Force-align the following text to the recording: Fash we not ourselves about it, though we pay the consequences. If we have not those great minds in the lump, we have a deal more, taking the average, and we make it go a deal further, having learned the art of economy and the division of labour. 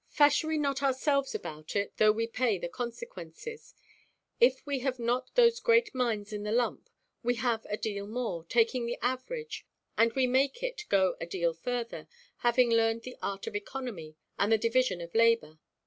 Fash 0.09 0.43
we 0.43 0.57
not 0.57 0.81
ourselves 0.81 1.35
about 1.35 1.75
it, 1.75 1.95
though 1.97 2.11
we 2.11 2.25
pay 2.25 2.57
the 2.57 2.67
consequences. 2.67 3.75
If 4.39 4.65
we 4.65 4.79
have 4.79 4.97
not 4.97 5.35
those 5.35 5.59
great 5.59 5.93
minds 5.93 6.33
in 6.33 6.41
the 6.41 6.51
lump, 6.51 6.89
we 7.21 7.35
have 7.35 7.67
a 7.69 7.77
deal 7.77 8.07
more, 8.07 8.43
taking 8.45 8.87
the 8.87 8.97
average, 9.03 9.63
and 9.99 10.11
we 10.13 10.25
make 10.25 10.63
it 10.63 10.85
go 10.89 11.17
a 11.21 11.27
deal 11.27 11.53
further, 11.53 12.07
having 12.37 12.71
learned 12.71 13.03
the 13.03 13.15
art 13.21 13.45
of 13.45 13.55
economy 13.55 14.15
and 14.39 14.51
the 14.51 14.57
division 14.57 15.01
of 15.01 15.13
labour. 15.13 15.59